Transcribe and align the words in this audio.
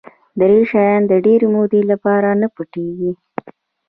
دری 0.39 0.61
شیان 0.69 1.01
د 1.07 1.13
ډېرې 1.25 1.47
مودې 1.53 1.81
لپاره 1.91 2.29
نه 2.41 2.47
پټ 2.55 2.67
کېږي. 2.75 3.11